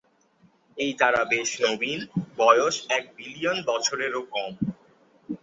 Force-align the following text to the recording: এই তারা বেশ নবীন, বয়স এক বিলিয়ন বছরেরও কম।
এই 0.77 0.91
তারা 0.93 1.21
বেশ 1.25 1.49
নবীন, 1.61 1.99
বয়স 2.37 2.75
এক 2.89 3.03
বিলিয়ন 3.17 3.57
বছরেরও 3.67 4.21
কম। 4.31 4.51